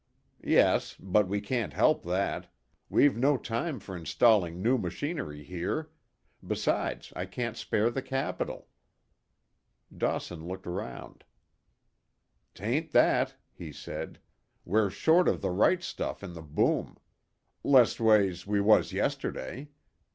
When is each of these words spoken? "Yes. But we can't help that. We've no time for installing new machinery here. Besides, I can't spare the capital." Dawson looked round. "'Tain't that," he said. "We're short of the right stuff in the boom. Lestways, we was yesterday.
"Yes. 0.43 0.95
But 0.99 1.27
we 1.27 1.39
can't 1.41 1.73
help 1.73 2.01
that. 2.05 2.51
We've 2.89 3.15
no 3.15 3.37
time 3.37 3.79
for 3.79 3.95
installing 3.95 4.59
new 4.59 4.79
machinery 4.79 5.43
here. 5.43 5.91
Besides, 6.43 7.13
I 7.15 7.27
can't 7.27 7.55
spare 7.55 7.91
the 7.91 8.01
capital." 8.01 8.67
Dawson 9.95 10.47
looked 10.47 10.65
round. 10.65 11.23
"'Tain't 12.55 12.93
that," 12.93 13.35
he 13.53 13.71
said. 13.71 14.17
"We're 14.65 14.89
short 14.89 15.27
of 15.27 15.41
the 15.41 15.51
right 15.51 15.83
stuff 15.83 16.23
in 16.23 16.33
the 16.33 16.41
boom. 16.41 16.97
Lestways, 17.63 18.47
we 18.47 18.59
was 18.59 18.91
yesterday. 18.93 19.69